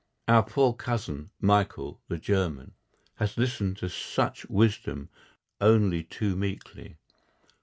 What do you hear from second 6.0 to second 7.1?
too meekly.